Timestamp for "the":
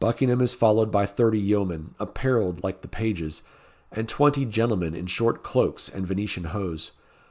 2.80-2.88